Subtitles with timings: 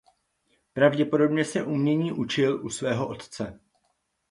[0.73, 3.59] Pravděpodobně se umění učil u svého otce.